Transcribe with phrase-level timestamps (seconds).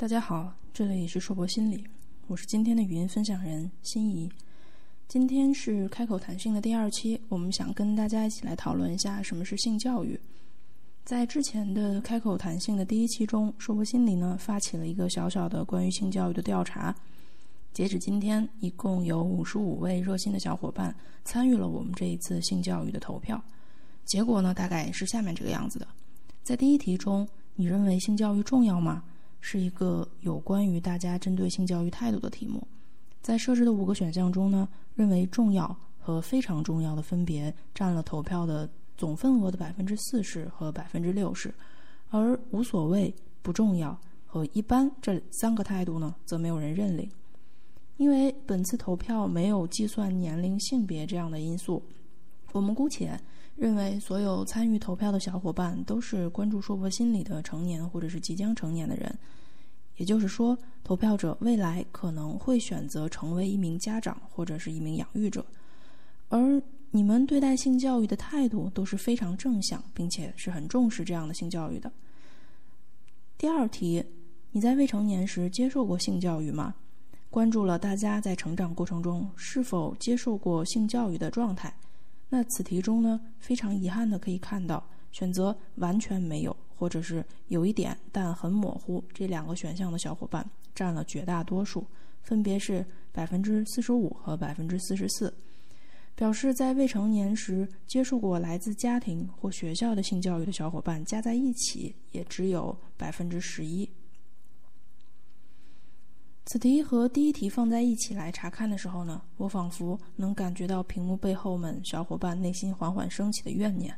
[0.00, 1.84] 大家好，这里是硕博心理，
[2.28, 4.30] 我是今天的语音分享人心怡。
[5.08, 10.16] 今天是开口谈性的第二期，我们想跟大家一起来讨论一下什么是性教育。
[11.04, 16.94] 在之前的开口谈性的第一期中，硕博心理呢发起了一个小小的关于性教育的调查。
[17.72, 20.94] 截止今天，一共有五十五位热心的小伙伴
[21.24, 23.42] 参与了我们这一次性教育的投票。
[24.04, 25.88] 结果呢，大概是下面这个样子的：
[26.44, 29.02] 在第一题中，你认为性教育重要吗？
[29.40, 32.66] 是一个有关于大家针对性教育态度的题目，
[33.22, 41.54] 在设置的五个选项中呢，认为重要和非常重要的分别占了投票的总份额的百分之四十和百分之六十，
[42.10, 47.08] 而无所谓、不重要和一般这三个态度呢，则没有人认领。
[47.96, 51.82] 因为本次投票没有计算年龄、性别这样的因素，
[52.52, 53.18] 我们姑且
[53.56, 59.18] 认为所有参与投票的小伙伴都是关注硕博心理的成年或者是即将成年的人。
[59.96, 65.44] 也就是说，投票者未来可能会选择成为一名家长或者是一名养育者，
[66.28, 71.90] 而你们对待性教育的态度都是非常正向，并且是很重视这样的性教育的。
[73.36, 74.04] 第二题，
[74.52, 76.74] 你在未成年时接受过性教育吗？
[77.28, 81.74] 关注了大家在成长过程中是否接受过性教育的状态。
[82.28, 86.56] 那此题中呢，非常遗憾的可以看到，选择完全没有。
[86.76, 91.84] 或者是有一点但很模糊，这两个选项的小伙伴占了绝大多数，
[92.22, 95.34] 分别是百分之四十五和百分之四十四。
[96.14, 103.88] 表示在未成年时接受过来自家庭或学校的性教育的小伙伴加在一起也只有百分之十一。
[106.50, 113.94] 此题和第一题放在一起来查看的时候呢，我仿佛能感觉到屏幕背后们小伙伴内心缓缓升起的怨念。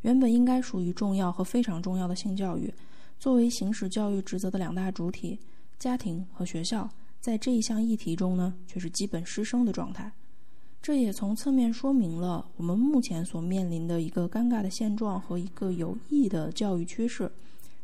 [0.00, 2.72] 原本应该属于重要和非常重要的性教育，
[3.18, 5.38] 作为行使教育职责的两大主体，
[5.78, 6.88] 家庭和学校，
[7.20, 10.10] 在这一项议题中呢，却是基本失声的状态。
[10.80, 17.30] 这也从侧面说明了我们目前所面临的一个尴尬的现状和一个有益的教育趋势。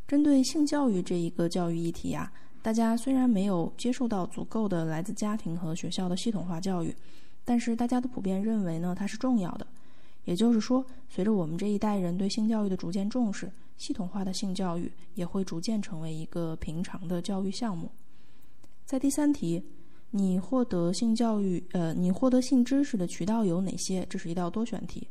[0.07, 2.31] 针对性教育这一个教育议题呀，
[2.69, 6.95] 大家虽然没有接受到足够的来自家庭和学校的系统化教育，
[7.43, 9.65] 但是大家都普遍认为呢，它是重要的。
[10.25, 17.89] 也就是说，随着我们这一代人对性教育的逐渐重视，系统化的性教育也会逐渐成为一个平常的教育项目。
[18.85, 19.63] 在第三题，
[20.11, 24.05] 你获得性教育，呃，你获得性知识的渠道有哪些？
[24.07, 25.07] 这是一道多选题。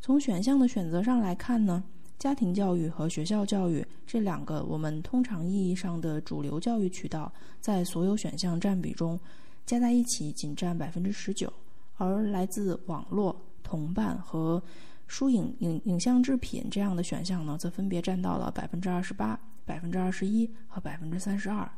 [0.00, 1.84] 从选项的选择上来看呢，
[2.22, 9.18] 家庭教育和学校教育这两个我们通常意义上的主流教育渠道，在所有选项占比中
[9.66, 11.52] 加在一起仅占百分之十九，
[11.96, 13.34] 而来自网络。
[13.64, 14.62] 同伴和
[15.08, 21.68] 书影影影像制品这样的选项呢，则分别占到了百分之二十八、百分之二十一和百分之三十二。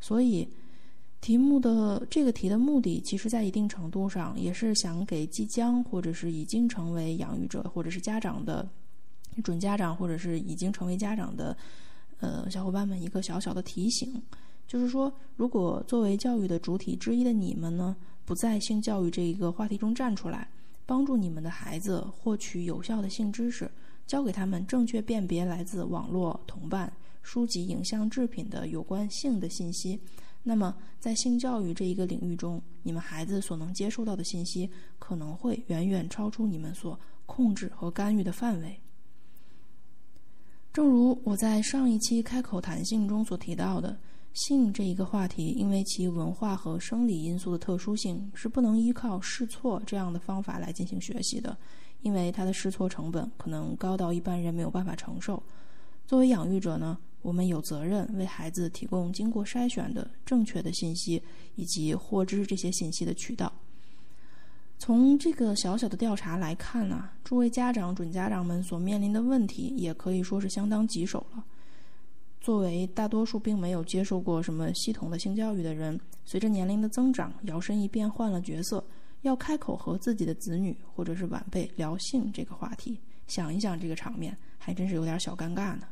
[0.00, 0.48] 所以，
[1.20, 8.66] 题目的这个题的目的，其实在一定程度上也是想给即将或者是已经成为养育者或者是家长的
[9.42, 11.56] 准家长或者是已经成为家长的
[12.20, 14.22] 呃小伙伴们一个小小的提醒，
[14.66, 20.48] 就是说，如果作为教育的主体之一的你们呢，不在性教育这一个话题中站出来。
[20.88, 23.68] 帮助你们的孩子获取有效的性知识，
[24.06, 26.92] 教给他们正确辨别来自网络、同伴、
[27.24, 29.98] 书籍、影像制品的有关性的信息。
[30.44, 34.70] 那么，在性教育这一个领域中，你们孩子所能接收到的信息
[35.00, 36.96] 可能会远远超出你们所
[37.26, 38.78] 控制和干预的范围。
[40.76, 43.96] 正如我在上一期开口谈性中所提到的。
[44.34, 51.56] 性这一个话题，因为其文化和生理因素的特殊性，是不能依靠试错这样的方法来进行学习的，
[52.02, 55.42] 因为它的试错成本可能高到一般人没有办法承受。
[56.06, 61.22] 作为养育者呢，我们有责任为孩子提供经过筛选的正确的信息，
[61.54, 63.50] 以及获知这些信息的渠道。
[64.78, 71.44] 从这个小小的调查来看呢，诸位家长、准家长们所面临的问题，也可以说是相当棘手了。
[72.40, 78.84] 作为大多数并没有接受过什么系统的性教育的人，随着年龄的增长，摇身一变换了角色，
[79.22, 85.88] 要开口和自己的子女或者是晚辈聊性这个话题，想一想这个场面，还真是有点小尴尬呢。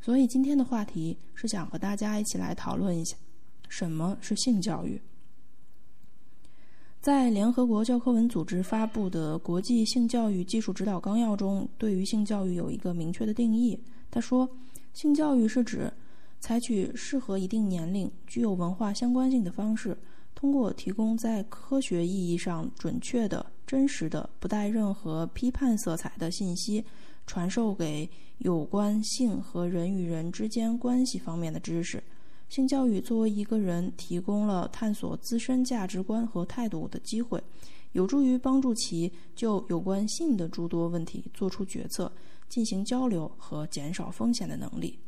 [0.00, 3.16] 所以今天的话题是想和大家一起来讨论一下，
[3.68, 5.00] 什么是性教育。
[7.06, 13.78] 在联合国教科文组织发布的《国际性教育技术指导纲要》中，对于性教育有一个明确的定义。
[14.10, 14.50] 他说。
[14.92, 15.92] 性教育是指
[16.40, 19.96] 采取适合一定年龄、具有文化相关性的方式，
[20.34, 26.84] 通过提供在科学意义上准确的、真实的、不带任何批判色彩的信息，
[27.24, 32.02] 传授给有关性和人与人之间关系方面的知识，
[32.48, 37.42] 性教育作为一个人提供了探索自身价值观和态度的机会，
[37.92, 42.10] 有助于帮助其就有关性的诸多问题做出决策、
[42.48, 44.98] 进行交流和减少风险的能力。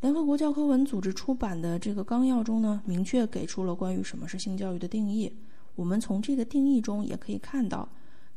[0.00, 5.32] 联合国教科文组织出版的这个纲要中呢，明确给出了关于什么是性教育的定义。
[5.74, 7.88] 我们从这个定义中也可以看到，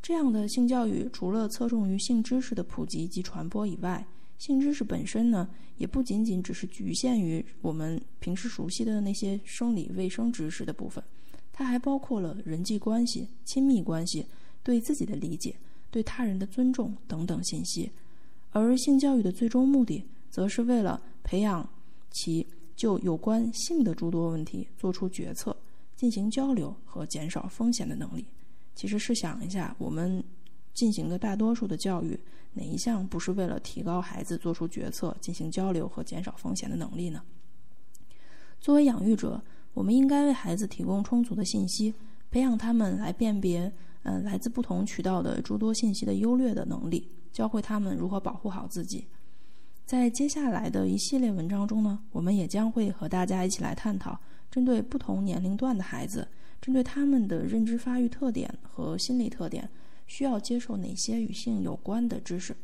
[0.02, 4.06] 这样的性教育除了侧重于性知识的普及及传播以外，
[4.38, 11.04] 性知识本身呢，也不仅仅只是局限于我们平时熟悉的那些生理卫生知识的部分，
[11.52, 14.26] 它还包括了人际关系、亲密关系、
[14.64, 15.56] 对自己的理解、
[15.90, 17.92] 对他人的尊重等等信息。
[18.52, 21.70] 而性教育的最终目的，则是为了培养
[22.12, 22.46] 其
[22.76, 25.56] 就有关性的诸多问题做出决策。
[25.96, 28.26] 进行交流和减少风险的能力。
[28.76, 30.22] 其实试想一下，我们
[30.76, 32.20] 进行的大多数的教育，
[32.54, 37.24] 哪一项不是为了提高孩子做出决策、进行交流和减少风险的能力呢？
[38.60, 39.42] 作为养育者，
[39.74, 41.94] 我们应该为孩子提供充足的信息，
[42.30, 43.72] 培养他们来辨别
[44.04, 49.08] 嗯来自不同渠道的诸多信息的优劣的能力，教会他们如何保护好自己。
[49.86, 54.20] 在接下来的一系列文章中呢，我们也将会和大家一起来探讨。
[54.50, 56.28] 针对不同年龄段的孩子，
[56.62, 59.70] 针对他们的认知发育特点和心理特点，
[60.08, 62.56] 需要接受哪些与性有关的知识？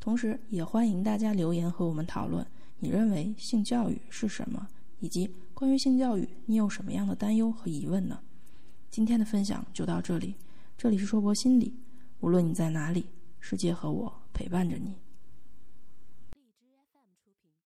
[0.00, 2.46] 同时，也欢迎大家留言和我们讨论，
[2.78, 4.68] 你认为性教育是什么？
[5.00, 8.20] 以及关于性教育，你有什么样的担忧和疑问呢？
[8.90, 10.34] 今天的分享就到这里，
[10.78, 11.74] 这里是硕博心理，
[12.20, 13.06] 无论你在哪里，
[13.40, 14.94] 世界和我陪伴着你。